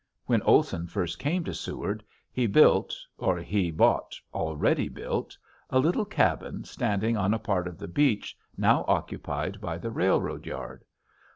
[0.25, 5.37] When Olson first came to Seward he built or he bought already built
[5.69, 10.47] a little cabin standing on a part of the beach now occupied by the railroad
[10.47, 10.85] yard.